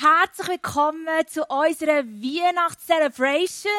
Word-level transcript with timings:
herzlich 0.00 0.48
willkommen 0.48 1.26
zu 1.26 1.44
unserer 1.46 2.04
Weihnachtscelebration. 2.04 3.72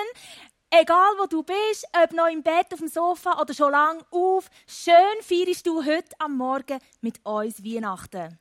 Egal 0.69 1.13
wo 1.17 1.27
du 1.27 1.43
bist, 1.43 1.87
ob 2.03 2.11
noch 2.11 2.27
im 2.27 2.43
Bett, 2.43 2.73
auf 2.73 2.79
dem 2.79 2.89
Sofa 2.89 3.39
oder 3.39 3.53
schon 3.53 3.71
lang 3.71 4.03
auf, 4.11 4.49
schön 4.67 5.21
feierst 5.21 5.65
du 5.65 5.85
heute 5.85 6.09
am 6.19 6.35
Morgen 6.35 6.79
mit 6.99 7.25
uns 7.25 7.63
Weihnachten. 7.63 8.37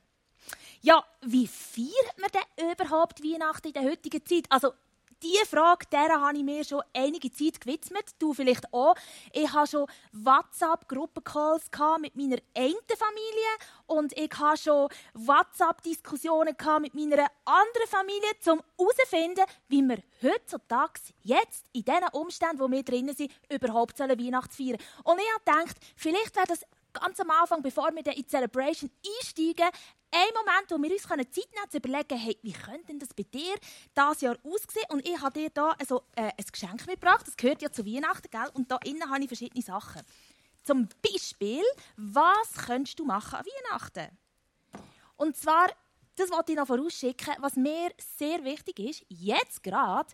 Ja, 0.81 1.05
wie 1.21 1.47
feiert 1.47 2.19
man 2.19 2.29
denn 2.33 2.71
überhaupt 2.71 3.23
Weihnachten 3.23 3.67
in 3.67 3.73
der 3.73 3.83
heutigen 3.83 4.25
Zeit? 4.25 4.45
Also 4.49 4.73
diese 5.21 5.45
Frage, 5.45 5.85
der 5.91 6.19
habe 6.19 6.37
ich 6.37 6.43
mir 6.43 6.63
schon 6.63 6.81
einige 6.93 7.31
Zeit 7.31 7.61
gewidmet. 7.61 8.05
Du 8.19 8.33
vielleicht 8.33 8.73
auch. 8.73 8.95
Ich 9.33 9.51
hatte 9.51 9.71
schon 9.71 9.87
WhatsApp-Gruppencalls 10.13 11.69
mit 12.01 12.15
meiner 12.15 12.37
einen 12.55 12.75
Familie 12.97 13.49
und 13.87 14.17
ich 14.17 14.31
hatte 14.39 14.61
schon 14.63 14.89
WhatsApp-Diskussionen 15.13 16.55
mit 16.81 16.93
meiner 16.93 17.27
anderen 17.45 17.87
Familie, 17.87 18.29
um 18.47 18.61
herauszufinden, 18.77 19.45
wie 19.67 19.81
wir 19.81 19.97
heutzutage, 20.21 20.99
jetzt, 21.23 21.65
in 21.73 21.83
diesen 21.83 22.07
Umständen, 22.13 22.59
wo 22.59 22.69
wir 22.69 22.83
drinnen 22.83 23.15
sind, 23.15 23.31
überhaupt 23.49 23.99
Weihnachten 23.99 24.53
feiern 24.53 24.77
Und 25.03 25.19
ich 25.19 25.33
habe 25.33 25.63
gedacht, 25.63 25.77
vielleicht 25.95 26.35
wäre 26.35 26.47
das 26.47 26.65
ganz 26.93 27.19
am 27.19 27.29
Anfang, 27.29 27.61
bevor 27.61 27.91
wir 27.91 28.05
in 28.05 28.13
die 28.13 28.27
Celebration 28.27 28.89
einsteigen, 29.05 29.69
ein 30.11 30.33
Moment, 30.33 30.71
wo 30.71 30.81
wir 30.81 30.91
uns 30.91 31.03
Zeit 31.03 31.15
nehmen 31.15 31.33
können, 31.33 31.69
zu 31.69 31.77
überlegen, 31.77 32.17
hey, 32.17 32.37
wie 32.41 32.53
könnte 32.53 32.97
das 32.97 33.13
bei 33.13 33.23
dir 33.23 33.55
dieses 33.95 34.21
Jahr 34.21 34.37
aussehen? 34.43 34.85
Und 34.89 35.07
ich 35.07 35.19
habe 35.21 35.39
dir 35.39 35.51
hier 35.53 35.79
also, 35.79 36.03
äh, 36.15 36.31
ein 36.37 36.45
Geschenk 36.51 36.87
mitgebracht. 36.87 37.27
Das 37.27 37.37
gehört 37.37 37.61
ja 37.61 37.71
zu 37.71 37.85
Weihnachten, 37.85 38.29
gell? 38.29 38.49
Und 38.53 38.71
da 38.71 38.77
innen 38.83 39.09
habe 39.09 39.21
ich 39.21 39.27
verschiedene 39.27 39.63
Sachen. 39.63 40.01
Zum 40.63 40.87
Beispiel, 41.01 41.63
was 41.95 42.65
könntest 42.65 42.99
du 42.99 43.05
machen 43.05 43.39
an 43.39 43.45
Weihnachten? 43.45 44.17
Und 45.15 45.35
zwar, 45.35 45.67
das 46.15 46.31
wollte 46.31 46.53
ich 46.53 46.57
noch 46.57 46.67
vorausschicken, 46.67 47.35
was 47.39 47.55
mir 47.55 47.91
sehr 48.17 48.43
wichtig 48.43 48.79
ist, 48.79 49.05
jetzt 49.09 49.63
gerade, 49.63 50.09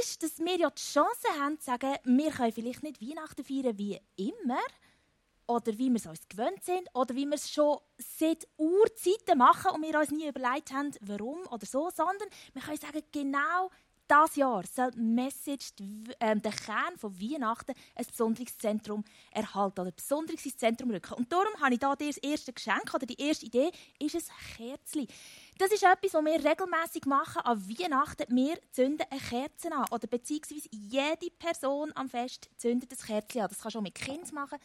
ist, 0.00 0.22
dass 0.22 0.38
wir 0.38 0.56
ja 0.56 0.70
die 0.70 0.82
Chance 0.82 1.28
haben 1.40 1.58
zu 1.58 1.66
sagen, 1.66 1.96
wir 2.04 2.30
können 2.30 2.52
vielleicht 2.52 2.82
nicht 2.82 3.00
Weihnachten 3.00 3.44
feiern 3.44 3.78
wie 3.78 3.98
immer, 4.16 4.60
oder 5.48 5.76
wie 5.78 5.88
wir 5.88 5.96
es 5.96 6.06
uns 6.06 6.28
gewöhnt 6.28 6.62
sind 6.62 6.88
oder 6.94 7.14
wie 7.14 7.26
wir 7.26 7.34
es 7.34 7.50
schon 7.50 7.78
seit 7.96 8.46
Urzeiten 8.56 9.38
machen 9.38 9.72
und 9.74 9.82
wir 9.82 9.98
uns 9.98 10.10
nie 10.10 10.28
überlegt 10.28 10.72
haben, 10.72 10.92
warum 11.00 11.40
oder 11.50 11.66
so, 11.66 11.90
sondern 11.90 12.28
wir 12.52 12.62
können 12.62 12.78
sagen, 12.78 13.02
genau 13.10 13.70
das 14.08 14.36
Jahr 14.36 14.64
soll 14.66 14.90
Message, 14.96 15.72
äh, 16.18 16.34
der 16.36 16.52
Kern 16.52 16.96
von 16.96 17.20
Weihnachten, 17.20 17.74
ein 17.94 18.06
besonderes 18.06 18.56
Zentrum 18.56 19.04
erhalten 19.30 19.80
oder 19.80 19.92
besonderes 19.92 20.44
ins 20.46 20.56
Zentrum 20.56 20.90
rücken. 20.90 21.12
Und 21.12 21.30
darum 21.30 21.52
habe 21.60 21.74
ich 21.74 21.80
hier 21.80 21.96
das 21.96 22.16
erste 22.18 22.52
Geschenk 22.52 22.92
oder 22.94 23.04
die 23.04 23.20
erste 23.20 23.46
Idee, 23.46 23.70
ist 23.98 24.14
ein 24.14 24.22
Kerzchen. 24.56 25.06
Das 25.58 25.70
ist 25.70 25.82
etwas, 25.82 26.14
was 26.14 26.24
wir 26.24 26.44
regelmäßig 26.44 27.04
machen 27.04 27.42
an 27.42 27.68
Weihnachten. 27.68 28.24
Wir 28.34 28.58
zünden 28.72 29.06
eine 29.10 29.20
Kerze 29.20 29.72
an 29.72 29.84
oder 29.90 30.06
beziehungsweise 30.06 30.68
jede 30.70 31.30
Person 31.38 31.92
am 31.94 32.08
Fest 32.08 32.48
zündet 32.56 32.90
ein 32.90 32.98
Kerzchen 32.98 33.42
an. 33.42 33.48
Das 33.48 33.60
kann 33.60 33.70
schon 33.70 33.82
mit 33.82 33.94
Kind 33.94 34.32
machen, 34.32 34.58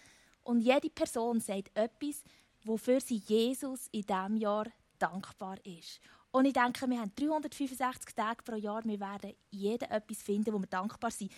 und 0.44 0.62
jede 0.62 0.90
Person 0.90 1.40
sagt 1.40 1.76
etwas, 1.78 2.24
wofür 2.64 3.00
sie 3.00 3.22
Jesus 3.26 3.88
in 3.92 4.02
diesem 4.02 4.38
Jahr 4.38 4.66
dankbar 5.00 5.58
ist. 5.66 6.00
Und 6.32 6.46
ich 6.46 6.54
denke, 6.54 6.90
wir 6.90 7.00
haben 7.00 7.14
365 7.16 8.16
Tage 8.16 8.42
pro 8.44 8.56
Jahr. 8.56 8.84
Wir 8.86 9.00
werden 9.00 9.34
jeden 9.52 9.90
etwas 9.92 10.24
finden, 10.24 10.52
wo 10.52 10.60
wir 10.60 10.68
dankbar 10.68 11.12
sind. 11.12 11.32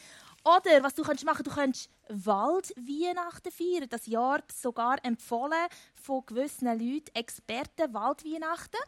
Oder 0.43 0.81
was 0.83 0.95
du 0.95 1.03
könntest 1.03 1.25
machen, 1.25 1.43
du 1.43 1.51
könntest 1.51 1.89
Waldweihnachten 2.07 3.51
feiern. 3.51 3.89
Das 3.89 4.05
Jahr 4.05 4.41
sogar 4.53 5.03
empfohlen 5.03 5.67
von 5.95 6.25
gewissen 6.25 6.67
Leuten, 6.67 7.13
Experten, 7.13 7.93
Waldweihnachten. 7.93 8.79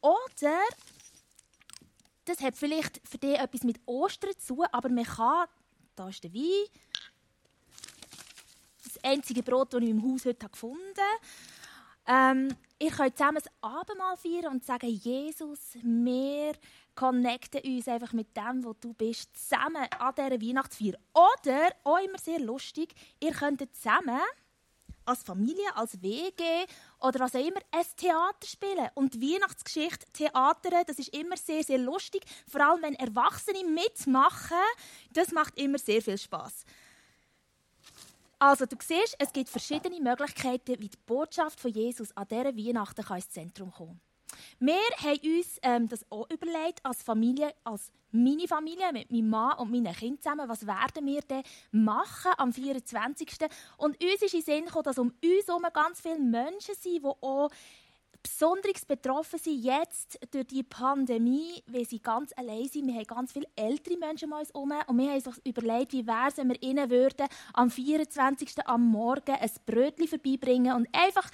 Oder 0.00 0.58
das 2.24 2.40
hat 2.40 2.56
vielleicht 2.56 3.00
für 3.06 3.18
dich 3.18 3.38
etwas 3.38 3.62
mit 3.62 3.80
Ostern 3.86 4.36
zu, 4.38 4.64
aber 4.72 4.88
man 4.88 5.04
kann, 5.04 5.46
da 5.94 6.08
ist 6.08 6.24
der 6.24 6.34
Wein, 6.34 6.68
einzige 9.04 9.42
Brot, 9.42 9.72
das 9.72 9.82
ich 9.82 9.90
im 9.90 10.02
Haus 10.02 10.24
heute 10.24 10.48
gefunden 10.48 10.80
habe. 12.06 12.38
Ähm, 12.38 12.48
ihr 12.78 12.90
könnt 12.90 13.16
zusammen 13.16 13.38
ein 13.38 13.70
Abendmahl 13.70 14.16
feiern 14.16 14.52
und 14.52 14.64
sagen, 14.64 14.88
Jesus, 14.88 15.60
wir 15.82 16.52
connecten 16.94 17.60
uns 17.64 17.88
einfach 17.88 18.12
mit 18.12 18.36
dem, 18.36 18.64
wo 18.64 18.74
du 18.74 18.92
bist, 18.92 19.36
zusammen 19.36 19.86
an 19.98 20.14
dieser 20.16 20.40
Weihnachtsfeier. 20.40 20.94
Oder, 21.12 21.70
auch 21.84 21.98
immer 21.98 22.18
sehr 22.18 22.40
lustig, 22.40 22.94
ihr 23.20 23.32
könnt 23.32 23.62
zusammen 23.74 24.20
als 25.06 25.22
Familie, 25.22 25.74
als 25.74 26.00
WG 26.02 26.42
oder 27.00 27.20
was 27.20 27.34
auch 27.34 27.46
immer, 27.46 27.60
ein 27.70 27.84
Theater 27.96 28.46
spielen. 28.46 28.88
Und 28.94 29.20
Weihnachtsgeschichte, 29.20 30.06
Theater, 30.12 30.84
das 30.86 30.98
ist 30.98 31.14
immer 31.14 31.36
sehr, 31.36 31.62
sehr 31.62 31.78
lustig. 31.78 32.24
Vor 32.48 32.60
allem, 32.60 32.82
wenn 32.82 32.94
Erwachsene 32.94 33.64
mitmachen, 33.64 34.56
das 35.12 35.32
macht 35.32 35.58
immer 35.58 35.78
sehr 35.78 36.02
viel 36.02 36.18
Spaß. 36.18 36.64
Also 38.38 38.66
du 38.66 38.76
siehst, 38.80 39.16
es 39.18 39.32
gibt 39.32 39.48
verschiedene 39.48 40.00
Möglichkeiten, 40.00 40.80
wie 40.80 40.88
die 40.88 40.98
Botschaft 41.06 41.60
von 41.60 41.70
Jesus 41.70 42.16
an 42.16 42.26
dieser 42.28 42.56
Weihnachten 42.56 43.04
ins 43.14 43.30
Zentrum 43.30 43.70
kommen 43.70 44.00
Wir 44.58 44.74
haben 44.74 45.36
uns 45.36 45.58
ähm, 45.62 45.88
das 45.88 46.04
auch 46.10 46.28
überlegt, 46.30 46.84
als 46.84 47.02
Familie, 47.02 47.54
als 47.64 47.92
meine 48.10 48.46
Familie, 48.46 48.92
mit 48.92 49.10
meinem 49.10 49.28
Mann 49.28 49.58
und 49.58 49.70
meinen 49.70 49.92
Kindern 49.94 50.22
zusammen, 50.22 50.48
was 50.48 50.66
werden 50.66 51.06
wir 51.06 51.20
denn 51.22 51.42
machen 51.72 52.32
am 52.38 52.52
24. 52.52 53.28
Und 53.76 54.02
uns 54.02 54.22
ist 54.22 54.34
in 54.34 54.40
den 54.40 54.44
Sinn 54.44 54.64
gekommen, 54.66 54.84
dass 54.84 54.98
um 54.98 55.08
uns 55.08 55.48
herum 55.48 55.66
ganz 55.72 56.00
viele 56.00 56.18
Menschen 56.18 56.74
sind, 56.76 57.02
die 57.02 57.04
auch 57.04 57.50
besonders 58.24 58.84
betroffen 58.86 59.38
sind 59.38 59.62
jetzt 59.62 60.18
durch 60.30 60.46
die 60.46 60.62
Pandemie, 60.62 61.62
weil 61.66 61.84
sie 61.84 62.00
ganz 62.00 62.32
allein 62.36 62.66
sind. 62.68 62.86
Wir 62.86 62.94
haben 62.94 63.04
ganz 63.04 63.32
viele 63.32 63.46
ältere 63.54 63.98
Menschen 63.98 64.32
um 64.32 64.38
uns 64.38 64.48
herum 64.48 64.72
und 64.86 64.98
wir 64.98 65.10
haben 65.10 65.22
uns 65.22 65.40
überlegt, 65.44 65.92
wie 65.92 66.06
wäre 66.06 66.28
es, 66.28 66.38
wenn 66.38 66.48
wir 66.48 66.62
ihnen 66.62 66.88
würden 66.88 67.26
am 67.52 67.70
24. 67.70 68.66
am 68.66 68.86
Morgen 68.86 69.32
ein 69.32 69.50
Brötchen 69.66 70.08
vorbeibringen 70.08 70.74
und 70.74 70.88
einfach 70.92 71.30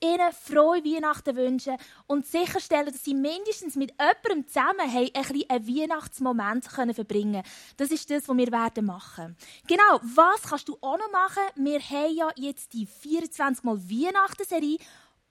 ihnen 0.00 0.32
frohe 0.32 0.82
Weihnachten 0.84 1.36
wünschen 1.36 1.76
und 2.06 2.26
sicherstellen, 2.26 2.86
dass 2.86 3.04
sie 3.04 3.14
mindestens 3.14 3.76
mit 3.76 3.92
jemandem 3.92 4.48
zusammen 4.48 4.92
haben, 4.92 5.10
ein 5.14 5.44
einen 5.48 5.66
Weihnachtsmoment 5.68 6.68
können 6.70 6.94
verbringen 6.94 7.42
Das 7.76 7.90
ist 7.90 8.10
das, 8.10 8.28
was 8.28 8.36
wir 8.36 8.52
werden 8.52 8.86
machen. 8.86 9.36
Genau, 9.66 10.00
was 10.02 10.42
kannst 10.42 10.68
du 10.68 10.78
auch 10.80 10.96
noch 10.96 11.10
machen? 11.10 11.42
Wir 11.56 11.80
haben 11.80 12.14
ja 12.14 12.30
jetzt 12.36 12.72
die 12.72 12.86
24 12.86 13.64
Mal 13.64 13.78
Weihnachten-Serie 13.78 14.78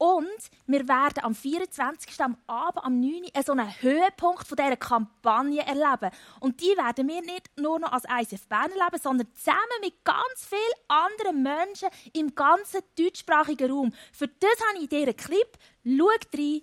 und 0.02 0.50
wir 0.66 0.88
werden 0.88 1.24
am 1.24 1.36
24. 1.36 2.20
am 2.22 2.36
Abend, 2.48 2.84
am 2.84 3.00
9. 3.00 3.22
Uhr, 3.36 3.44
so 3.44 3.52
einen 3.52 3.70
Höhepunkt 3.82 4.48
von 4.48 4.58
dieser 4.58 4.76
Kampagne 4.76 5.62
erleben. 5.62 6.10
Und 6.40 6.60
die 6.60 6.76
werden 6.76 7.08
wir 7.08 7.22
nicht 7.22 7.52
nur 7.56 7.78
noch 7.78 7.92
als 7.92 8.06
ICF 8.06 8.48
Bern 8.48 8.72
erleben, 8.72 9.00
sondern 9.00 9.28
zusammen 9.36 9.60
mit 9.84 10.04
ganz 10.04 10.24
vielen 10.50 10.60
anderen 10.88 11.44
Menschen 11.44 11.90
im 12.14 12.34
ganzen 12.34 12.82
deutschsprachigen 12.98 13.70
Raum. 13.72 13.94
Für 14.12 14.28
das 14.28 14.56
habe 14.70 14.82
ich 14.82 14.90
dir 14.90 15.04
einen 15.04 15.16
Clip. 15.16 15.58
Schaut 15.86 16.28
rein. 16.36 16.62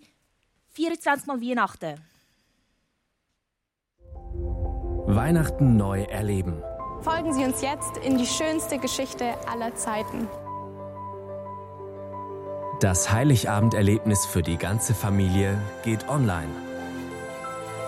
24 0.70 1.26
Mal 1.28 1.40
Weihnachten. 1.40 1.94
Weihnachten 5.06 5.76
neu 5.76 6.02
erleben. 6.02 6.60
Folgen 7.02 7.32
Sie 7.32 7.44
uns 7.44 7.62
jetzt 7.62 7.98
in 7.98 8.18
die 8.18 8.26
schönste 8.26 8.78
Geschichte 8.78 9.36
aller 9.46 9.76
Zeiten. 9.76 10.28
Das 12.80 13.10
Heiligabenderlebnis 13.10 14.24
für 14.24 14.40
die 14.40 14.56
ganze 14.56 14.94
Familie 14.94 15.60
geht 15.82 16.08
online. 16.08 16.54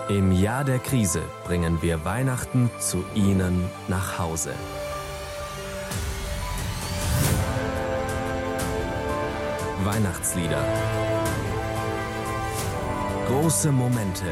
Im 0.09 0.33
Jahr 0.33 0.65
der 0.65 0.79
Krise 0.79 1.21
bringen 1.45 1.81
wir 1.81 2.03
Weihnachten 2.03 2.69
zu 2.77 3.05
Ihnen 3.15 3.69
nach 3.87 4.19
Hause. 4.19 4.53
Weihnachtslieder. 9.85 10.61
Große 13.27 13.71
Momente. 13.71 14.25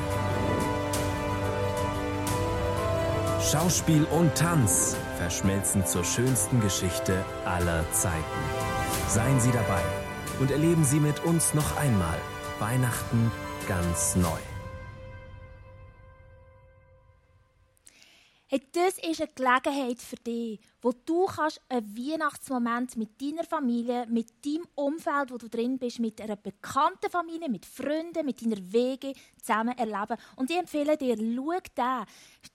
Schauspiel 3.50 4.04
und 4.12 4.36
Tanz 4.36 4.98
verschmelzen 5.18 5.86
zur 5.86 6.04
schönsten 6.04 6.60
Geschichte 6.60 7.24
aller 7.46 7.90
Zeiten. 7.94 8.26
Seien 9.08 9.40
Sie 9.40 9.52
dabei 9.52 10.09
und 10.40 10.52
erleben 10.52 10.84
Sie 10.84 11.00
mit 11.00 11.24
uns 11.26 11.54
noch 11.54 11.78
einmal 11.78 12.20
Weihnachten 12.60 13.32
ganz 13.68 14.16
neu. 14.16 14.40
Hey, 18.52 18.64
das 18.72 18.98
ist 18.98 19.22
eine 19.22 19.30
Gelegenheit 19.36 20.02
für 20.02 20.16
dich, 20.16 20.60
wo 20.82 20.92
du 20.92 21.28
kannst 21.28 21.62
einen 21.70 21.96
Weihnachtsmoment 21.96 22.98
mit 22.98 23.22
deiner 23.22 23.44
Familie, 23.44 24.08
mit 24.08 24.44
deinem 24.44 24.66
Umfeld, 24.74 25.32
wo 25.32 25.38
du 25.38 25.48
drin 25.48 25.78
bist, 25.78 26.00
mit 26.00 26.20
einer 26.20 26.36
bekannten 26.36 27.12
Familie, 27.12 27.48
mit 27.48 27.68
Freunden, 27.68 28.26
mit 28.26 28.44
deiner 28.44 28.58
Wege 28.74 29.14
zusammen 29.40 29.78
erleben. 29.78 30.18
Und 30.36 30.50
ich 30.50 30.58
empfehle 30.58 30.98
dir, 30.98 31.16
schau 31.16 31.60
da, 31.76 32.06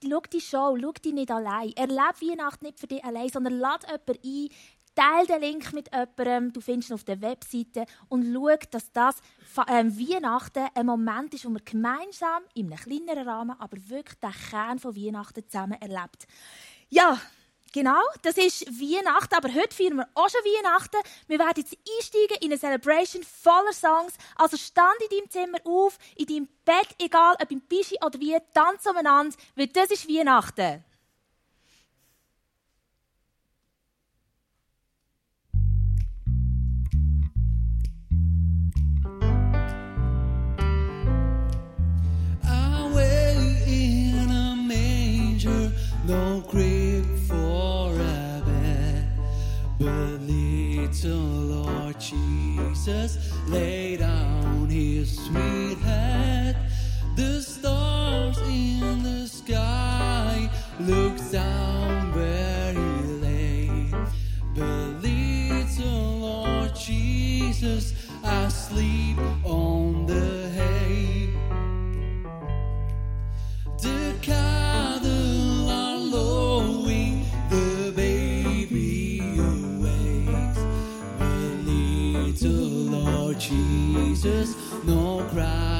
schau 0.03 0.19
die 0.19 0.41
Show, 0.41 0.77
schau 0.81 0.91
die 1.01 1.13
nicht 1.13 1.31
allein. 1.31 1.71
Erlebe 1.77 2.29
Weihnachten 2.29 2.65
nicht 2.65 2.81
für 2.81 2.87
dich 2.87 3.01
allein, 3.05 3.29
sondern 3.29 3.57
lade 3.57 3.87
jemanden 3.87 4.19
ein, 4.21 4.49
teile 4.95 5.27
den 5.27 5.41
Link 5.41 5.73
mit 5.73 5.89
jemandem, 5.93 6.53
du 6.53 6.61
findest 6.61 6.89
ihn 6.89 6.93
auf 6.93 7.03
der 7.03 7.21
Webseite 7.21 7.85
und 8.09 8.33
schau, 8.33 8.55
dass 8.71 8.91
das 8.91 9.17
ähm, 9.69 9.97
Weihnachten 9.97 10.67
ein 10.73 10.85
Moment 10.85 11.33
ist, 11.33 11.45
wo 11.45 11.49
man 11.49 11.63
gemeinsam 11.63 12.43
in 12.53 12.71
einem 12.71 12.79
kleineren 12.79 13.27
Rahmen, 13.27 13.59
aber 13.59 13.77
wirklich 13.89 14.19
den 14.19 14.31
Kern 14.49 14.79
von 14.79 14.95
Weihnachten 14.95 15.47
zusammen 15.47 15.79
erlebt. 15.81 16.27
Ja, 16.89 17.19
Genau, 17.75 17.99
das 18.21 18.37
ist 18.37 18.65
Weihnachten, 18.67 19.35
aber 19.35 19.53
heute 19.53 19.75
feiern 19.75 19.97
wir 19.97 20.07
auch 20.13 20.29
schon 20.29 20.39
Weihnachten. 20.45 20.95
Wir 21.27 21.39
werden 21.39 21.57
jetzt 21.57 21.77
einsteigen 21.97 22.37
in 22.39 22.51
eine 22.53 22.57
Celebration 22.57 23.21
voller 23.21 23.73
Songs. 23.73 24.13
Also 24.37 24.55
stand 24.55 24.95
in 25.01 25.17
deinem 25.17 25.29
Zimmer 25.29 25.57
auf, 25.65 25.97
in 26.15 26.25
deinem 26.25 26.47
Bett, 26.63 26.95
egal 27.01 27.35
ob 27.37 27.51
im 27.51 27.59
Bischi 27.59 27.97
oder 28.01 28.17
wie, 28.17 28.37
tanz 28.53 28.85
umeinander, 28.85 29.35
weil 29.57 29.67
das 29.67 29.91
ist 29.91 30.07
Weihnachten. 30.07 30.85
No 46.07 46.39
grave 46.41 47.07
for 47.27 47.91
a 47.93 48.43
bed, 48.45 49.07
but 49.79 50.21
little 50.21 51.17
Lord 51.17 51.99
Jesus 51.99 53.33
lay 53.47 53.97
down 53.97 54.69
his 54.69 55.17
sweet 55.17 55.79
head. 55.79 56.55
The 57.15 57.41
stars 57.41 58.37
in 58.41 59.01
the 59.01 59.27
sky 59.27 60.49
look 60.79 61.17
down 61.31 62.13
where 62.13 62.73
he 62.73 63.07
lay, 63.25 63.91
but 64.53 65.01
little 65.01 66.17
Lord 66.19 66.75
Jesus 66.75 67.93
asleep 68.23 69.17
on 69.43 70.05
the 70.05 70.34
Jesus, 83.47 84.55
no 84.85 85.23
crying 85.31 85.74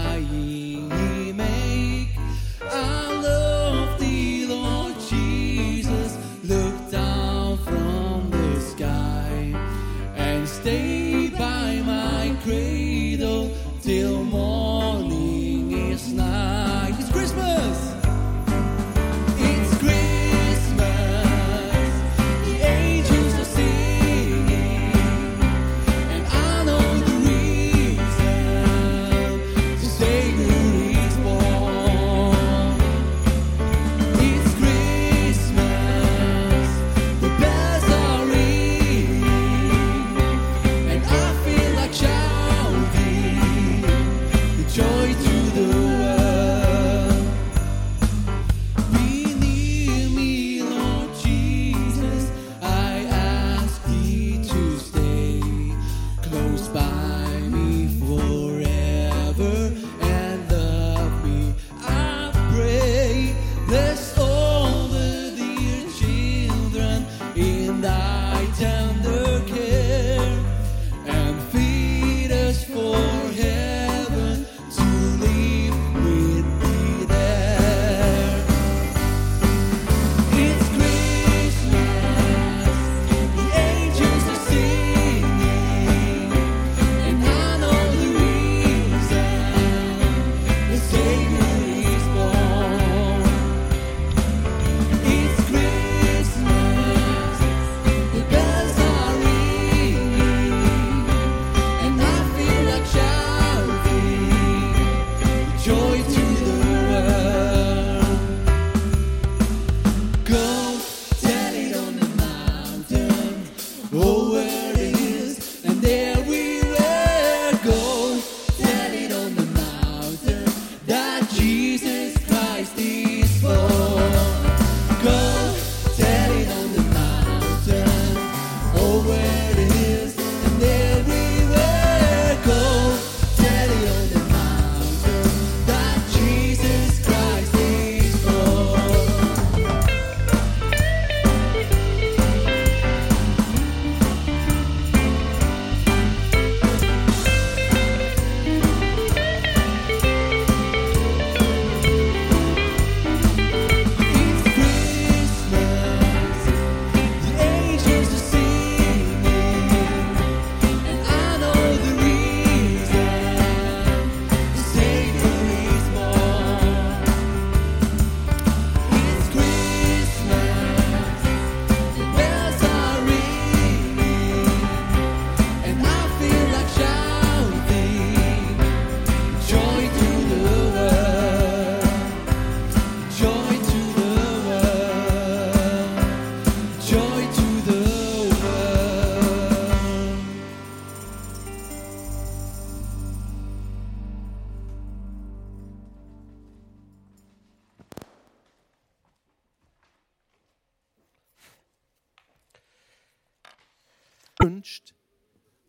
wünscht, 204.46 204.94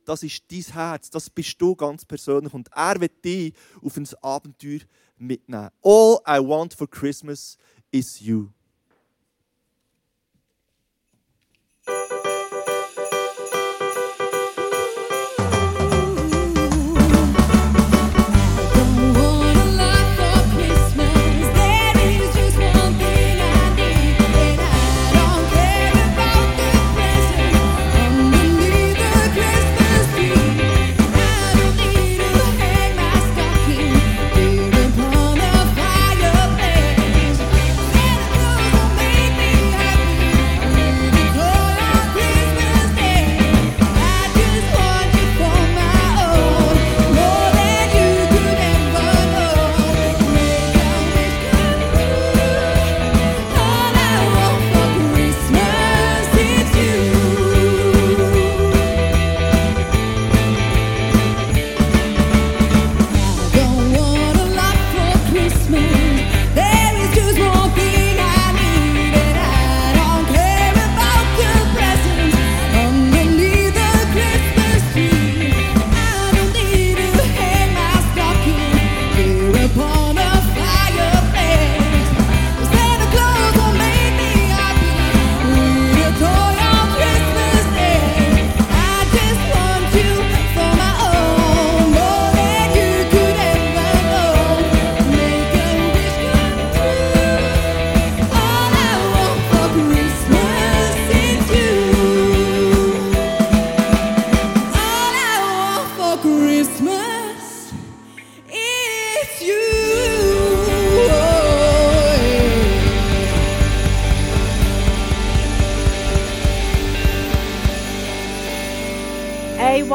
das 0.04 0.23
ist 0.23 0.45
dein 0.50 0.62
Herz, 0.62 1.11
das 1.11 1.28
bist 1.28 1.61
du 1.61 1.75
ganz 1.75 2.04
persönlich 2.04 2.54
und 2.54 2.68
er 2.73 3.00
wird 3.00 3.25
dich 3.25 3.54
auf 3.83 3.97
ein 3.97 4.09
Abenteuer 4.23 4.80
mitnehmen. 5.16 5.71
All 5.83 6.21
I 6.26 6.38
want 6.38 6.75
for 6.75 6.88
Christmas 6.88 7.59
is 7.90 8.21
you. 8.21 8.50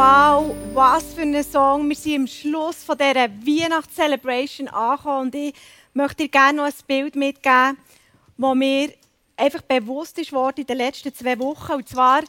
Wow, 0.03 0.55
was 0.73 1.13
für 1.13 1.21
ein 1.21 1.43
Song. 1.43 1.87
Wir 1.87 1.95
sind 1.95 2.15
am 2.21 2.25
Schluss 2.25 2.83
von 2.83 2.97
dieser 2.97 3.29
Weihnachtscelebration 3.29 4.67
angekommen 4.67 5.27
und 5.27 5.35
ich 5.35 5.53
möchte 5.93 6.23
dir 6.23 6.29
gerne 6.29 6.57
noch 6.57 6.65
ein 6.65 6.73
Bild 6.87 7.15
mitgeben, 7.15 7.77
das 8.35 8.55
mir 8.55 8.93
einfach 9.37 9.61
bewusst 9.61 10.17
ist 10.17 10.33
worden 10.33 10.61
in 10.61 10.65
den 10.65 10.77
letzten 10.77 11.13
zwei 11.13 11.37
Wochen. 11.37 11.73
Und 11.73 11.87
zwar 11.87 12.23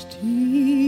Steve. 0.00 0.79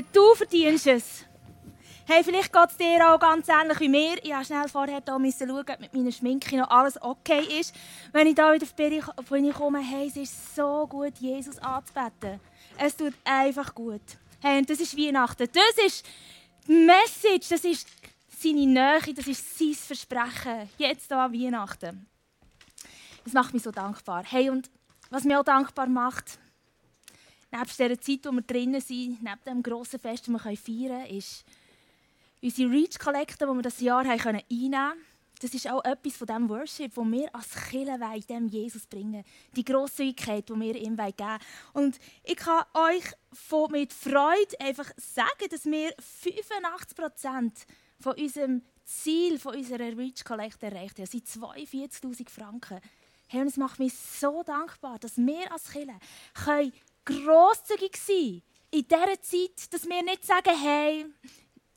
Weil 0.00 0.06
du 0.12 0.34
verdienst 0.34 0.86
es. 0.86 1.24
Hey, 2.06 2.24
vielleicht 2.24 2.52
geht 2.52 2.70
es 2.70 2.76
dir 2.76 3.06
auch 3.06 3.20
ganz 3.20 3.48
ähnlich 3.48 3.78
wie 3.80 3.88
mir. 3.88 4.16
Ich 4.22 4.30
musste 4.30 4.46
schnell 4.46 4.68
vorher 4.68 5.02
hier 5.06 5.32
schauen, 5.32 5.50
ob 5.50 5.80
mit 5.80 5.94
meiner 5.94 6.10
Schminke 6.10 6.56
noch 6.56 6.70
alles 6.70 7.00
okay 7.02 7.60
ist. 7.60 7.74
Wenn 8.12 8.26
ich 8.26 8.34
hier 8.34 8.52
wieder 8.52 8.62
auf 8.62 8.72
die 9.18 9.22
Bühne 9.28 9.52
komme, 9.52 9.80
hey, 9.80 10.08
es 10.08 10.16
ist 10.16 10.56
so 10.56 10.86
gut, 10.88 11.18
Jesus 11.18 11.58
anzubeten. 11.58 12.40
Es 12.78 12.96
tut 12.96 13.14
einfach 13.24 13.74
gut. 13.74 14.00
Hey, 14.40 14.58
und 14.58 14.70
das 14.70 14.80
ist 14.80 14.96
Weihnachten. 14.96 15.48
Das 15.52 15.84
ist 15.86 16.04
die 16.66 16.72
Message, 16.72 17.48
das 17.50 17.64
ist 17.64 17.86
seine 18.28 18.66
Nähe, 18.66 19.14
das 19.14 19.26
ist 19.26 19.58
sein 19.58 19.74
Versprechen. 19.74 20.70
Jetzt 20.78 21.08
hier 21.08 21.18
an 21.18 21.32
Weihnachten. 21.32 22.06
Das 23.24 23.34
macht 23.34 23.52
mich 23.52 23.62
so 23.62 23.70
dankbar. 23.70 24.24
Hey, 24.24 24.50
und 24.50 24.70
was 25.10 25.24
mich 25.24 25.36
auch 25.36 25.44
dankbar 25.44 25.86
macht, 25.86 26.38
neben 27.50 27.64
dieser 27.64 28.00
Zeit, 28.00 28.20
wo 28.24 28.32
wir 28.32 28.42
drinnen 28.42 28.80
sind, 28.80 29.22
neben 29.22 29.44
dem 29.46 29.62
grossen 29.62 29.98
Fest, 29.98 30.28
das 30.28 30.28
wir 30.28 30.38
feiern 30.38 31.02
können, 31.02 31.16
ist 31.16 31.44
unsere 32.42 32.70
Reach 32.70 32.98
Collector, 32.98 33.48
die 33.48 33.54
wir 33.54 33.62
das 33.62 33.80
Jahr 33.80 34.00
einnehmen 34.00 34.18
konnten. 34.18 34.92
Das 35.40 35.54
ist 35.54 35.70
auch 35.70 35.82
etwas 35.84 36.16
von 36.18 36.26
dem 36.26 36.48
Worship, 36.50 36.94
das 36.94 37.04
wir 37.04 37.34
als 37.34 37.70
Kirche 37.70 37.98
dem 38.28 38.48
Jesus 38.48 38.86
bringen 38.86 39.24
Die 39.56 39.64
Grosszügigkeit, 39.64 40.46
die 40.46 40.60
wir 40.60 40.76
ihm 40.76 40.96
geben 40.96 41.18
wollen. 41.18 41.38
Und 41.72 41.98
ich 42.24 42.36
kann 42.36 42.64
euch 42.74 43.04
von, 43.32 43.72
mit 43.72 43.92
Freude 43.92 44.60
einfach 44.60 44.90
sagen, 44.98 45.48
dass 45.50 45.64
wir 45.64 45.94
85% 45.96 47.52
von 47.98 48.14
unserem 48.16 48.62
Ziel, 48.84 49.38
von 49.38 49.56
unserer 49.56 49.96
Reach 49.96 50.24
Collector 50.24 50.68
erreicht 50.68 50.98
haben. 50.98 51.04
Das 51.04 51.12
sind 51.12 51.26
42'000 51.26 52.28
Franken. 52.28 52.80
Hey, 53.28 53.40
und 53.40 53.46
es 53.46 53.56
macht 53.56 53.78
mich 53.78 53.94
so 53.94 54.42
dankbar, 54.42 54.98
dass 54.98 55.16
wir 55.16 55.50
als 55.52 55.70
Kirche 55.70 55.94
können 56.44 56.72
grosszügig 57.10 57.96
sein 57.96 58.42
in 58.70 58.86
dieser 58.86 59.20
Zeit, 59.20 59.72
dass 59.72 59.88
wir 59.88 60.02
nicht 60.02 60.24
sagen, 60.24 60.56
hey, 60.56 61.06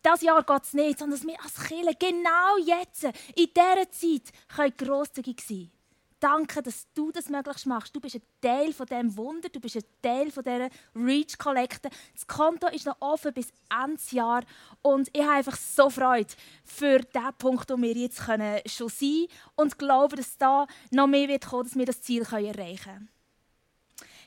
das 0.02 0.22
Jahr 0.22 0.43
geht 0.43 0.63
es 0.63 0.74
nicht, 0.74 1.00
sondern 1.00 1.17
dass 1.17 1.28
wir 1.28 1.41
als 1.41 1.67
Kirche 1.67 1.96
genau 1.98 2.58
jetzt, 2.63 3.04
in 3.04 3.50
dieser 3.56 3.89
Zeit, 3.91 4.34
können 4.56 4.74
grosszügig 4.78 5.41
sein. 5.41 5.72
Danke, 6.19 6.62
dass 6.62 6.88
du 6.93 7.12
das 7.12 7.28
möglich 7.28 7.65
machst. 7.65 7.93
Du 7.93 8.00
bist 8.00 8.15
ein 8.15 8.22
Teil 8.39 8.72
von 8.72 8.86
diesem 8.86 9.17
Wunder, 9.17 9.50
du 9.50 9.60
bist 9.60 9.76
ein 9.76 9.84
Teil 10.02 10.32
von 10.32 10.41
dieser 10.41 10.69
Reach 10.96 11.38
Collecte. 11.38 11.89
Das 12.13 12.26
Konto 12.26 12.67
ist 12.67 12.86
noch 12.86 12.96
offen 13.02 13.34
bis 13.34 13.50
Ende 13.69 14.02
Jahr 14.12 14.43
und 14.82 15.10
ich 15.12 15.22
habe 15.22 15.34
einfach 15.34 15.58
so 15.58 15.89
Freude 15.89 16.34
für 16.63 17.00
den 17.00 17.34
Punkt, 17.38 17.69
wo 17.69 17.78
wir 17.78 17.93
jetzt 17.93 18.24
schon 18.24 18.88
sein 18.88 18.98
können 18.98 19.28
und 19.56 19.78
glaube, 19.78 20.15
dass 20.15 20.38
da 20.38 20.65
noch 20.91 21.08
mehr 21.08 21.28
wird 21.28 21.46
kommen, 21.46 21.65
dass 21.65 21.76
wir 21.76 21.86
das 21.86 22.02
Ziel 22.02 22.22
erreichen 22.22 22.78
können. 22.84 23.10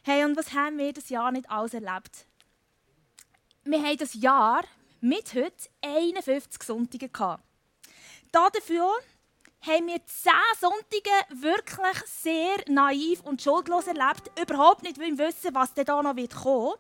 Hey, 0.09 0.25
und 0.25 0.37
was 0.37 0.53
haben 0.53 0.79
wir 0.79 0.93
das 0.93 1.09
Jahr 1.09 1.33
nicht 1.33 1.51
alles 1.51 1.75
erlebt? 1.75 2.27
Wir 3.65 3.83
haben 3.83 3.97
das 3.97 4.15
Jahr 4.15 4.63
mit 5.01 5.35
heute 5.35 5.69
51 5.83 6.63
Sonntage 6.63 7.09
gehabt. 7.09 7.43
Dafür 8.31 8.89
haben 9.63 9.89
wir 9.89 10.07
10 10.07 10.33
Sonntage 10.61 11.11
wirklich 11.43 12.05
sehr 12.07 12.55
naiv 12.69 13.21
und 13.23 13.43
schuldlos 13.43 13.89
erlebt, 13.89 14.31
überhaupt 14.41 14.85
nicht 14.85 14.97
wissen, 15.01 15.53
was 15.57 15.75
da 15.75 16.01
noch 16.01 16.15
wird 16.15 16.37
kommen. 16.37 16.75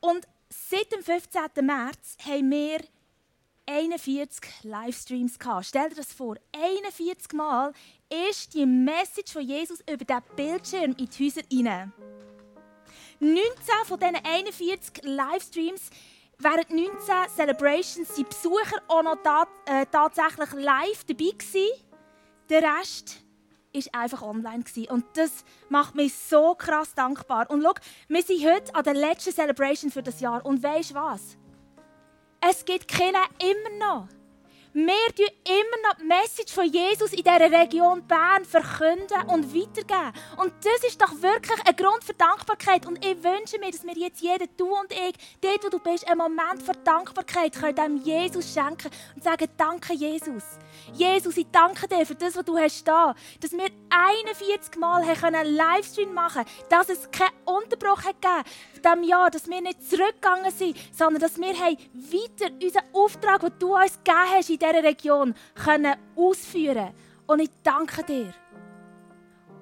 Und 0.00 0.26
seit 0.48 0.90
dem 0.92 1.02
15. 1.02 1.42
März 1.66 2.16
haben 2.24 2.50
wir 2.50 2.80
41 3.66 4.42
Livestreams 4.62 5.38
gehabt. 5.38 5.66
Stell 5.66 5.88
dir 5.90 5.96
das 5.96 6.12
vor, 6.12 6.36
41 6.52 7.32
Mal 7.32 7.72
ist 8.30 8.54
die 8.54 8.66
Message 8.66 9.32
von 9.32 9.42
Jesus 9.42 9.80
über 9.80 10.04
den 10.04 10.22
Bildschirm 10.36 10.94
in 10.96 11.08
die 11.08 11.24
Häuser 11.24 11.42
hinein. 11.50 11.92
19 13.18 13.44
von 13.86 13.98
diesen 13.98 14.16
41 14.24 15.04
Livestreams 15.04 15.90
Während 16.38 16.68
19 16.68 16.90
Celebrations 17.34 18.14
die 18.14 18.24
Besucher 18.24 18.82
auch 18.88 19.02
noch 19.02 19.16
tat, 19.22 19.48
äh, 19.64 19.86
tatsächlich 19.90 20.52
live 20.52 21.04
dabei. 21.04 21.30
Gewesen. 21.30 21.82
Der 22.50 22.62
Rest 22.62 23.24
war 23.72 24.00
einfach 24.02 24.22
online. 24.22 24.62
Gewesen. 24.62 24.90
Und 24.90 25.04
das 25.14 25.44
macht 25.70 25.94
mich 25.94 26.14
so 26.14 26.54
krass 26.54 26.94
dankbar. 26.94 27.50
Und 27.50 27.62
schau, 27.62 27.72
wir 28.08 28.22
sind 28.22 28.44
heute 28.44 28.74
an 28.74 28.84
der 28.84 28.94
letzten 28.94 29.32
Celebration 29.32 29.90
für 29.90 30.02
das 30.02 30.20
Jahr. 30.20 30.44
Und 30.44 30.62
weißt 30.62 30.92
was? 30.92 31.38
Es 32.40 32.64
gibt 32.64 32.88
keine 32.88 33.18
immer 33.40 33.78
noch. 33.78 34.08
Wir 34.76 35.14
tun 35.16 35.24
immer 35.46 35.88
noch 35.88 35.96
die 35.98 36.04
Message 36.04 36.52
von 36.52 36.66
Jesus 36.66 37.10
in 37.14 37.24
dieser 37.24 37.50
Region 37.50 38.06
Bern 38.06 38.44
verkünden 38.44 39.22
und 39.28 39.54
weitergeben. 39.54 40.12
Und 40.36 40.52
das 40.62 40.86
ist 40.86 41.00
doch 41.00 41.12
wirklich 41.12 41.58
ein 41.66 41.74
Grund 41.76 42.04
für 42.04 42.12
Dankbarkeit. 42.12 42.84
Und 42.84 43.02
ich 43.02 43.16
wünsche 43.24 43.58
mir, 43.58 43.70
dass 43.70 43.86
wir 43.86 43.96
jetzt 43.96 44.20
jeder, 44.20 44.44
du 44.58 44.66
und 44.66 44.92
ich, 44.92 45.14
dort 45.40 45.64
wo 45.64 45.70
du 45.70 45.78
bist, 45.78 46.06
einen 46.06 46.18
Moment 46.18 46.62
von 46.62 46.76
Dankbarkeit 46.84 47.54
können 47.54 47.74
dem 47.74 47.96
Jesus 48.04 48.52
schenken 48.52 48.90
und 49.14 49.24
sagen, 49.24 49.48
danke 49.56 49.94
Jesus. 49.94 50.42
Jesus, 50.92 51.38
ich 51.38 51.46
danke 51.50 51.88
dir 51.88 52.04
für 52.04 52.14
das, 52.14 52.36
was 52.36 52.44
du 52.44 52.58
hast 52.58 52.86
da. 52.86 53.14
Dass 53.40 53.52
wir 53.52 53.70
41 53.88 54.78
Mal 54.78 55.04
einen 55.22 55.54
Livestream 55.54 56.12
machen 56.12 56.44
konnten, 56.44 56.68
dass 56.68 56.90
es 56.90 57.10
keinen 57.10 57.32
Unterbruch 57.46 58.04
hat 58.04 58.20
gegeben 58.20 58.44
diesem 58.86 59.02
Jahr, 59.04 59.30
dass 59.30 59.48
wir 59.48 59.60
nicht 59.60 59.88
zurückgegangen 59.88 60.50
sind, 60.52 60.76
sondern 60.92 61.20
dass 61.20 61.38
wir 61.38 61.54
weiter 61.54 62.52
unseren 62.62 62.84
Auftrag, 62.92 63.40
den 63.40 63.52
du 63.58 63.74
uns 63.74 63.98
gegeben 64.04 64.30
hast, 64.32 64.48
dieser 64.66 64.84
Region 64.84 65.34
können 65.54 65.94
ausführen 66.16 66.92
Und 67.26 67.40
ich 67.40 67.50
danke 67.62 68.02
dir. 68.04 68.32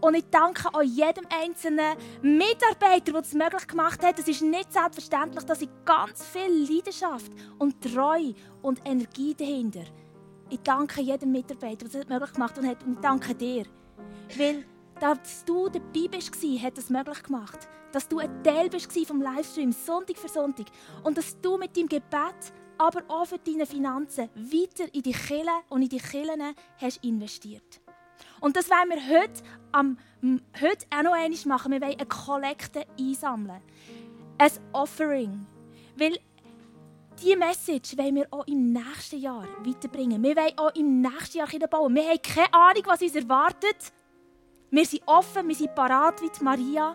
Und 0.04 0.14
ich 0.14 0.28
danke 0.30 0.68
auch 0.70 0.82
jedem 0.82 1.24
einzelnen 1.30 1.96
Mitarbeiter, 2.20 3.12
der 3.12 3.22
es 3.22 3.32
möglich 3.32 3.66
gemacht 3.66 4.04
hat. 4.04 4.18
Es 4.18 4.28
ist 4.28 4.42
nicht 4.42 4.70
selbstverständlich, 4.70 5.44
dass 5.44 5.62
ich 5.62 5.70
ganz 5.86 6.22
viel 6.26 6.68
Leidenschaft 6.70 7.32
und 7.58 7.80
Treue 7.80 8.34
und 8.60 8.86
Energie 8.86 9.34
dahinter. 9.34 9.84
Ich 10.50 10.60
danke 10.60 11.00
jedem 11.00 11.32
Mitarbeiter, 11.32 11.88
der 11.88 12.02
es 12.02 12.08
möglich 12.08 12.32
gemacht 12.34 12.54
hat. 12.62 12.84
Und 12.84 12.96
ich 12.96 13.00
danke 13.00 13.34
dir. 13.34 13.64
Weil, 14.36 14.66
dass 15.00 15.42
du 15.46 15.70
dabei 15.70 16.08
bist, 16.10 16.34
hat 16.62 16.76
es 16.76 16.90
möglich 16.90 17.22
gemacht. 17.22 17.66
Dass 17.90 18.06
du 18.06 18.18
ein 18.18 18.42
Teil 18.42 18.68
bist 18.68 18.92
vom 19.06 19.22
Livestream, 19.22 19.72
Sonntag 19.72 20.18
für 20.18 20.28
Sonntag. 20.28 20.66
Und 21.02 21.16
dass 21.16 21.40
du 21.40 21.56
mit 21.56 21.74
deinem 21.76 21.88
Gebet 21.88 22.52
aber 22.78 23.02
auch 23.08 23.26
für 23.26 23.38
deine 23.38 23.66
Finanzen 23.66 24.28
weiter 24.34 24.92
in 24.92 25.02
die 25.02 25.12
Kirche 25.12 25.50
und 25.68 25.82
in 25.82 25.88
die 25.88 25.98
Kirchen 25.98 26.54
hast 26.80 27.04
investiert. 27.04 27.80
Und 28.40 28.56
das 28.56 28.68
wollen 28.68 28.90
wir 28.90 29.20
heute, 29.20 29.42
am, 29.72 29.98
heute 30.60 30.86
auch 30.94 31.02
noch 31.02 31.12
einmal 31.12 31.38
machen. 31.46 31.72
Wir 31.72 31.80
wollen 31.80 31.98
eine 31.98 32.06
Kollekte 32.06 32.86
einsammeln. 32.98 33.62
Ein 34.38 34.50
Offering. 34.72 35.46
Weil 35.96 36.18
diese 37.22 37.36
Message 37.36 37.96
wollen 37.96 38.16
wir 38.16 38.26
auch 38.30 38.46
im 38.46 38.72
nächsten 38.72 39.20
Jahr 39.20 39.46
weiterbringen. 39.64 40.22
Wir 40.22 40.36
wollen 40.36 40.58
auch 40.58 40.74
im 40.74 41.00
nächsten 41.00 41.38
Jahr 41.38 41.48
bauen. 41.70 41.94
Wir 41.94 42.08
haben 42.08 42.22
keine 42.22 42.52
Ahnung, 42.52 42.82
was 42.86 43.02
uns 43.02 43.14
erwartet. 43.14 43.92
Wir 44.70 44.84
sind 44.84 45.02
offen, 45.06 45.48
wir 45.48 45.54
sind 45.54 45.74
parat 45.74 46.20
wie 46.20 46.44
Maria. 46.44 46.94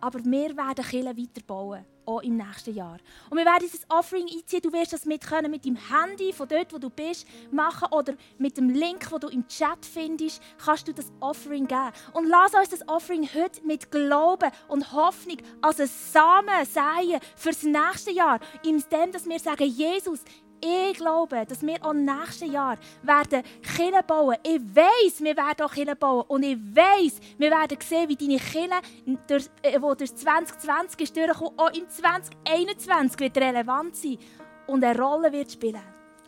Aber 0.00 0.24
wir 0.24 0.56
werden 0.56 0.84
Kirche 0.84 1.16
weiterbauen 1.16 1.84
auch 2.06 2.22
im 2.22 2.36
nächsten 2.36 2.74
Jahr. 2.74 2.98
Und 3.30 3.38
wir 3.38 3.44
werden 3.44 3.62
dieses 3.62 3.84
Offering 3.88 4.26
einziehen. 4.32 4.60
Du 4.62 4.72
wirst 4.72 4.92
das 4.92 5.04
mit 5.04 5.26
können 5.26 5.50
mit 5.50 5.64
deinem 5.64 5.76
Handy 5.76 6.32
von 6.32 6.48
dort, 6.48 6.72
wo 6.72 6.78
du 6.78 6.90
bist, 6.90 7.26
machen 7.50 7.88
oder 7.90 8.14
mit 8.38 8.56
dem 8.56 8.70
Link, 8.70 9.10
wo 9.10 9.18
du 9.18 9.28
im 9.28 9.46
Chat 9.48 9.84
findest, 9.84 10.42
kannst 10.64 10.88
du 10.88 10.94
das 10.94 11.12
Offering 11.20 11.66
geben. 11.66 11.92
Und 12.12 12.28
lass 12.28 12.54
uns 12.54 12.68
das 12.70 12.88
Offering 12.88 13.28
heute 13.34 13.64
mit 13.66 13.90
Glauben 13.90 14.50
und 14.68 14.92
Hoffnung 14.92 15.38
als 15.60 15.80
ein 15.80 15.88
Samen 15.88 16.64
säen 16.64 17.20
fürs 17.36 17.62
nächste 17.62 18.12
Jahr, 18.12 18.40
indem 18.62 19.12
dass 19.12 19.28
wir 19.28 19.38
sagen, 19.38 19.64
Jesus, 19.64 20.20
ich 20.60 20.96
glaube, 20.96 21.44
dass 21.46 21.62
wir 21.62 21.84
auch 21.84 21.92
nächsten 21.92 22.50
Jahr 22.50 22.76
werden 23.02 23.42
Kirche 23.62 24.02
bauen. 24.06 24.36
Ich 24.42 24.60
weiß, 24.60 25.20
wir 25.22 25.36
werden 25.36 25.64
auch 25.64 25.72
Kirche 25.72 25.96
bauen. 25.96 26.24
Und 26.28 26.42
ich 26.42 26.56
weiß, 26.58 27.20
wir 27.38 27.50
werden 27.50 27.78
sehen, 27.80 28.08
wie 28.08 28.16
deine 28.16 28.38
Kirche, 28.38 28.80
durch, 29.26 29.48
äh, 29.62 29.78
durch 29.78 30.14
2020 30.14 31.00
ist 31.00 31.18
auch 31.56 31.72
im 31.72 31.88
2021 31.88 33.20
wird 33.20 33.36
relevant 33.38 33.96
sein 33.96 34.18
und 34.66 34.84
eine 34.84 34.98
Rolle 34.98 35.32
wird 35.32 35.52
spielen. 35.52 35.82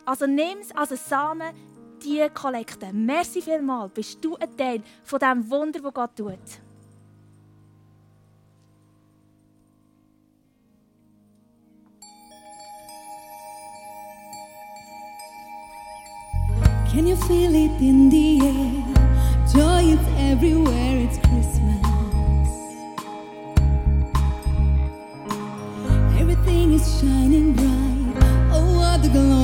Also 0.05 0.25
nimm 0.25 0.59
es 0.61 0.75
als 0.75 1.07
Samen, 1.07 1.53
diese 2.01 2.29
Kollekte. 2.29 2.91
Merci 2.93 3.41
vielmals, 3.41 3.91
bist 3.93 4.23
du 4.23 4.35
ein 4.37 4.55
Teil 4.55 4.81
von 5.03 5.19
dem 5.19 5.49
Wunder, 5.49 5.79
das 5.81 5.93
Gott 5.93 6.15
tut. 6.15 6.68
Can 16.91 17.05
you 17.05 17.15
feel 17.15 17.53
it 17.53 17.79
in 17.79 18.09
the 18.09 18.39
air? 18.41 18.71
Joy 19.53 19.93
is 19.93 19.99
everywhere, 20.17 20.97
it's 21.05 21.19
Christmas. 21.19 21.85
Everything 26.19 26.73
is 26.73 26.99
shining 26.99 27.53
bright. 27.53 28.49
Oh, 28.51 28.73
what 28.79 29.05
a 29.05 29.09
glorious 29.09 29.38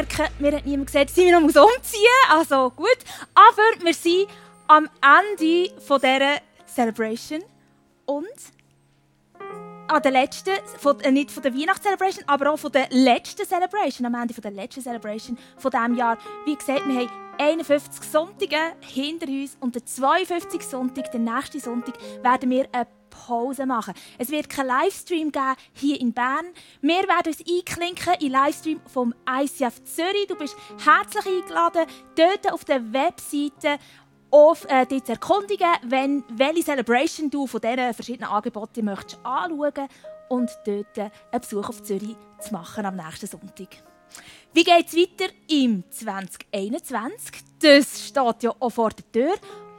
Ich 0.00 0.18
merke, 0.18 0.32
mir 0.38 0.56
hat 0.56 0.64
niemand 0.66 0.86
gesagt, 0.86 1.10
dass 1.10 1.16
mich 1.16 1.32
noch 1.32 1.42
umziehen 1.42 1.56
muss. 1.56 2.30
Also 2.30 2.70
gut. 2.70 2.98
Aber 3.34 3.84
wir 3.84 3.94
sind 3.94 4.28
am 4.68 4.88
Ende 5.02 5.72
von 5.80 6.00
dieser 6.00 6.36
Celebration. 6.72 7.42
Und 8.06 8.26
an 9.88 10.02
der 10.02 10.12
letzten, 10.12 10.52
von, 10.78 11.00
äh, 11.00 11.10
nicht 11.10 11.32
von 11.32 11.42
der 11.42 11.52
Weihnachtscelebration, 11.52 12.24
aber 12.28 12.52
auch 12.52 12.58
von 12.58 12.70
der 12.70 12.86
letzten 12.90 13.44
Celebration, 13.44 14.06
am 14.06 14.14
Ende 14.14 14.34
von 14.34 14.42
der 14.42 14.52
letzten 14.52 14.82
Celebration 14.82 15.36
von 15.56 15.70
diesem 15.70 15.96
Jahr. 15.96 16.16
Wie 16.44 16.54
gesagt, 16.54 16.86
wir 16.86 17.00
haben 17.00 17.10
51 17.38 18.02
Sonntage 18.04 18.74
hinter 18.80 19.26
uns 19.26 19.56
und 19.60 19.74
der 19.74 19.84
52 19.84 20.62
Sonntag, 20.62 21.10
der 21.10 21.20
nächste 21.20 21.58
Sonntag, 21.58 21.94
werden 22.22 22.50
wir 22.50 22.68
eine 22.72 22.86
Pause 23.10 23.66
machen. 23.66 23.94
Es 24.18 24.30
wird 24.30 24.48
keinen 24.48 24.68
Livestream 24.68 25.32
geben 25.32 25.54
hier 25.72 26.00
in 26.00 26.12
Bern. 26.12 26.46
Wir 26.80 27.02
werden 27.02 27.32
uns 27.32 27.40
einklinken 27.40 28.14
in 28.20 28.32
Livestream 28.32 28.80
vom 28.86 29.14
ICF 29.28 29.82
Zürich. 29.84 30.26
Du 30.28 30.36
bist 30.36 30.56
herzlich 30.84 31.26
eingeladen, 31.26 31.86
dort 32.14 32.52
auf 32.52 32.64
der 32.64 32.92
Webseite 32.92 33.78
auf, 34.30 34.66
äh, 34.68 34.86
dich 34.86 35.04
zu 35.04 35.12
erkundigen, 35.12 35.68
wenn, 35.84 36.24
welche 36.28 36.64
Celebration 36.64 37.30
du 37.30 37.46
von 37.46 37.60
diesen 37.60 37.94
verschiedenen 37.94 38.30
Angeboten 38.30 38.84
möchtest 38.84 39.24
anschauen 39.24 39.88
und 40.28 40.50
dort 40.66 40.98
einen 40.98 41.40
Besuch 41.40 41.68
auf 41.68 41.82
Zürich 41.82 42.16
zu 42.40 42.52
machen 42.52 42.84
am 42.84 42.96
nächsten 42.96 43.26
Sonntag. 43.26 43.68
Wie 44.52 44.64
geht 44.64 44.86
es 44.88 44.96
weiter 44.96 45.32
im 45.48 45.84
2021? 45.90 47.42
Das 47.60 48.08
steht 48.08 48.42
ja 48.42 48.54
auch 48.58 48.70
vor 48.70 48.90
der 48.90 49.12
Tür. 49.12 49.34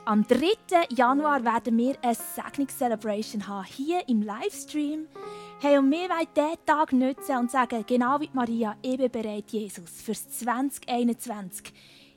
Am 0.10 0.26
3. 0.26 0.88
Januar 0.90 1.44
werden 1.46 1.78
wir 1.78 1.96
eine 2.02 2.16
Segnungscelebration 2.16 3.48
haben, 3.48 3.66
hier 3.66 4.10
im 4.10 4.24
Livestream. 4.24 5.06
Hey, 5.62 5.78
und 5.78 5.92
wir 5.92 6.10
wollen 6.10 6.28
diesen 6.36 6.66
Tag 6.66 6.94
nutzen 6.94 7.38
und 7.38 7.52
sagen, 7.52 7.86
genau 7.86 8.20
wie 8.20 8.32
Maria, 8.34 8.76
ich 8.82 8.98
bin 8.98 9.12
bereit, 9.12 9.52
Jesus, 9.52 10.02
fürs 10.02 10.28
2021. 10.32 11.72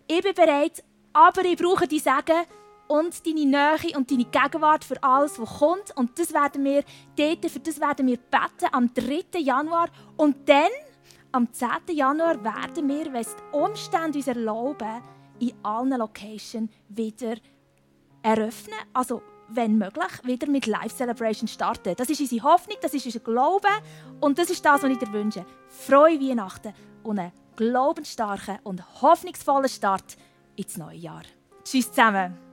Ich 0.09 0.23
bin 0.23 0.33
bereit, 0.33 0.83
aber 1.13 1.45
ich 1.45 1.59
brauche 1.59 1.87
die 1.87 1.99
Segen 1.99 2.47
und 2.89 3.27
deine 3.27 3.45
Nähe 3.45 3.99
und 3.99 4.11
deine 4.11 4.25
Gegenwart 4.25 4.85
für 4.85 5.03
alles, 5.03 5.39
was 5.39 5.59
kommt. 5.59 5.95
Und 5.95 6.19
das 6.19 6.33
werden 6.33 6.65
wir 6.65 6.85
dort, 7.15 7.51
für 7.51 7.61
das 7.61 7.79
werden 7.79 8.07
wir 8.07 8.17
beten 8.17 8.73
am 8.73 8.95
3. 8.95 9.39
Januar. 9.39 9.89
Und 10.17 10.49
dann, 10.49 10.73
am 11.31 11.53
10. 11.53 11.69
Januar, 11.95 12.43
werden 12.43 12.89
wir, 12.89 13.13
wenn 13.13 13.21
es 13.21 13.37
die 13.37 13.55
Umstände 13.55 14.17
uns 14.17 14.29
erlauben, 14.29 15.03
in 15.41 15.53
allen 15.63 15.99
Locations 15.99 16.71
wieder 16.89 17.35
eröffnen. 18.23 18.79
Also, 18.93 19.23
wenn 19.49 19.77
möglich, 19.77 20.25
wieder 20.25 20.49
mit 20.49 20.67
Live 20.67 20.95
Celebration 20.95 21.47
starten. 21.47 21.95
Das 21.97 22.09
ist 22.09 22.21
unsere 22.21 22.43
Hoffnung, 22.43 22.79
das 22.81 22.95
ist 22.95 23.05
unser 23.07 23.21
Glaube 23.21 23.69
und 24.21 24.39
das 24.39 24.51
ist 24.51 24.65
das, 24.65 24.83
was 24.83 24.91
ich 24.91 24.99
dir 24.99 25.13
wünsche. 25.13 25.45
Frohe 25.69 26.19
Weihnachten 26.21 26.73
und 27.03 27.19
einen 27.19 27.33
glaubensstarken 27.57 28.59
und 28.65 29.03
hoffnungsvollen 29.03 29.69
Start 29.69 30.17
ins 30.57 30.77
neue 30.77 30.97
Jahr. 30.97 31.23
Tschüss 31.65 31.91
zusammen. 31.91 32.52